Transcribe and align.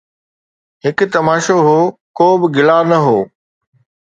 هڪ 0.83 0.97
تماشو 1.15 1.57
هو، 1.67 1.77
ڪو 2.17 2.27
به 2.41 2.47
گلا 2.55 2.79
نه 2.89 2.97
هو 3.05 3.17